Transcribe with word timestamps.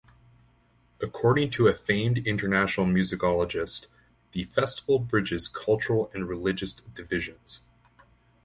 According 0.99 1.51
to 1.51 1.67
a 1.67 1.75
famed 1.75 2.25
international 2.25 2.87
musicologist, 2.87 3.85
the 4.31 4.45
Festival 4.45 4.97
bridges 4.97 5.47
cultural 5.47 6.09
and 6.11 6.27
religious 6.27 6.73
divisions. 6.73 7.61